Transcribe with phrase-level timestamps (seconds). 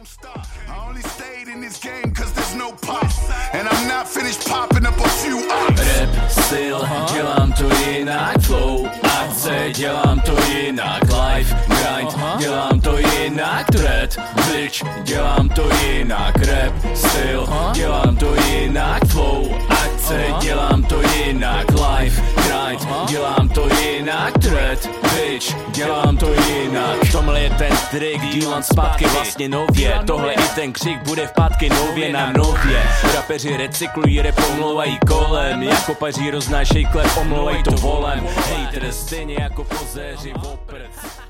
[0.00, 0.46] don't stop.
[0.68, 3.04] I only stayed in this game cause there's no pop.
[3.52, 5.80] And I'm not finished popping up a few ops.
[5.80, 8.40] Rap, styl, dělám to jinak.
[8.40, 11.02] Flow, akce, dělám to jinak.
[11.02, 13.66] Life, grind, dělám to jinak.
[13.66, 16.36] Thread, bitch, dělám to jinak.
[16.36, 19.04] Rap, styl, dělám to jinak.
[19.06, 21.66] Flow, akce, dělám to jinak.
[21.70, 24.38] Life, grind, dělám to jinak.
[24.38, 26.29] Thread, bitch, dělám to
[27.60, 30.00] ten trik, dílám zpátky vlastně nově.
[30.06, 32.82] Tohle i ten křik bude vpátky nově na nově.
[33.14, 35.62] Rapeři recyklují, rap omlouvají kolem.
[35.62, 38.26] Jako paří roznášej klep, omlouvají to volem.
[38.26, 41.29] Hejter stejně jako pozéři v oprc